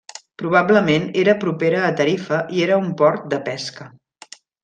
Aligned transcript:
Probablement 0.41 1.03
era 1.23 1.35
propera 1.43 1.83
a 1.89 1.91
Tarifa 2.01 2.39
i 2.61 2.65
era 2.69 2.81
un 2.85 2.89
port 3.03 3.29
de 3.35 3.41
pesca. 3.51 3.89